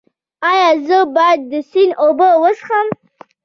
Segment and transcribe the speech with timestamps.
[0.49, 2.87] ایا زه باید د سیند اوبه وڅښم؟